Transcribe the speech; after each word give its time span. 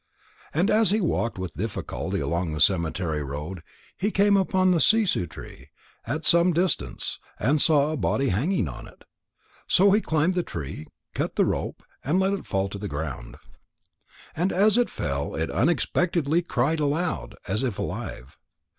And 0.51 0.71
as 0.71 0.89
he 0.89 0.99
walked 0.99 1.37
with 1.37 1.53
difficulty 1.55 2.19
along 2.19 2.53
the 2.53 2.59
cemetery 2.59 3.21
road, 3.21 3.61
he 3.95 4.09
came 4.09 4.35
upon 4.35 4.71
the 4.71 4.79
sissoo 4.79 5.27
tree 5.29 5.69
at 6.05 6.25
some 6.25 6.53
distance, 6.53 7.19
and 7.37 7.61
saw 7.61 7.91
a 7.91 7.97
body 7.97 8.29
hanging 8.29 8.67
on 8.67 8.87
it. 8.87 9.03
So 9.67 9.91
he 9.91 10.01
climbed 10.01 10.33
the 10.33 10.41
tree, 10.41 10.87
cut 11.13 11.35
the 11.35 11.45
rope, 11.45 11.83
and 12.03 12.19
let 12.19 12.33
it 12.33 12.47
fall 12.47 12.67
to 12.69 12.79
the 12.79 12.87
ground. 12.87 13.37
And 14.35 14.51
as 14.51 14.75
it 14.75 14.89
fell, 14.89 15.35
it 15.35 15.51
unexpectedly 15.51 16.41
cried 16.41 16.79
aloud, 16.79 17.35
as 17.47 17.61
if 17.61 17.77
alive. 17.77 18.39